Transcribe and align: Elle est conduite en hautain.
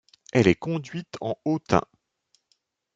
Elle 0.33 0.47
est 0.47 0.55
conduite 0.55 1.15
en 1.21 1.35
hautain. 1.45 1.83